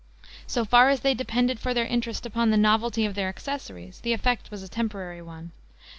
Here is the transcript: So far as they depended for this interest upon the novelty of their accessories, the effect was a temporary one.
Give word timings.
So 0.47 0.65
far 0.65 0.89
as 0.89 1.01
they 1.01 1.13
depended 1.13 1.59
for 1.59 1.75
this 1.75 1.87
interest 1.87 2.25
upon 2.25 2.49
the 2.49 2.57
novelty 2.57 3.05
of 3.05 3.13
their 3.13 3.29
accessories, 3.29 3.99
the 3.99 4.13
effect 4.13 4.49
was 4.49 4.63
a 4.63 4.67
temporary 4.67 5.21
one. 5.21 5.51